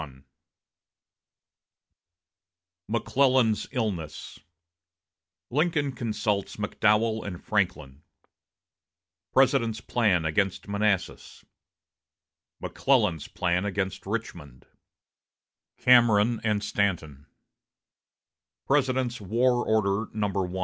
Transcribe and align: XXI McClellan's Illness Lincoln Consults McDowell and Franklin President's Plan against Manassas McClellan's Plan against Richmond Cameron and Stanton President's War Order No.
XXI 0.01 0.23
McClellan's 2.87 3.67
Illness 3.71 4.39
Lincoln 5.51 5.91
Consults 5.91 6.55
McDowell 6.55 7.23
and 7.23 7.39
Franklin 7.39 8.01
President's 9.31 9.79
Plan 9.79 10.25
against 10.25 10.67
Manassas 10.67 11.45
McClellan's 12.59 13.27
Plan 13.27 13.63
against 13.63 14.07
Richmond 14.07 14.65
Cameron 15.77 16.41
and 16.43 16.63
Stanton 16.63 17.27
President's 18.65 19.21
War 19.21 19.63
Order 19.63 20.07
No. 20.15 20.49